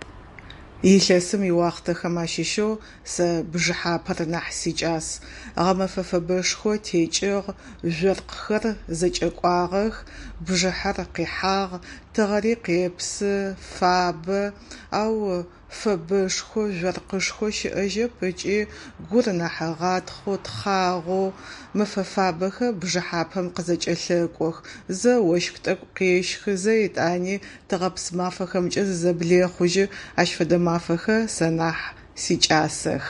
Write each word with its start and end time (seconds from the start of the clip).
Илъэсым 0.92 1.42
и 1.50 1.52
уахътэхэм 1.58 2.14
ащыщэу 2.24 2.72
сэ 3.12 3.28
бжъыхьапэр 3.52 4.18
нахь 4.32 4.52
сикӏас. 4.58 5.06
Гъэмэфэ 5.64 6.02
фэбэшхо 6.08 6.72
текӏыгъ, 6.86 7.48
жъоркъхэр 7.96 8.64
зэкӏэкӏуагъэх. 8.98 9.94
Бжъыхьэр 10.44 10.96
къихьагъ, 11.14 11.74
тыгъэри 12.14 12.54
къепсы, 12.64 13.34
фабэ. 13.74 14.42
Ау 15.02 15.18
фэбэшхо 15.78 16.62
жъоркъышхо 16.78 17.46
щыӏэжьэп. 17.56 18.12
Ыкӏи 18.28 18.58
гур 19.08 19.26
нахь 19.38 19.60
ыгъатхъэу, 19.70 20.36
тхъагъэу, 20.44 21.28
мафэ 21.76 22.02
фабэхэр 22.12 22.76
бжъыхьапэм 22.80 23.46
къызэкӏэлъэкӏох. 23.54 24.56
Зэ 25.00 25.12
ощх 25.34 25.56
тӏэкӏу 25.64 25.90
къещхы, 25.96 26.52
зэ 26.62 26.72
етӏани 26.86 27.36
тыгъэпс 27.68 28.04
мафэхэмкӏэ 28.18 28.82
зызэблехъужьы. 28.88 29.84
Ащ 30.20 30.28
фэдэ 30.36 30.56
мафэхэр 30.68 31.22
сэ 31.36 31.46
нахь 31.58 31.84
сикӏасэх. 32.22 33.06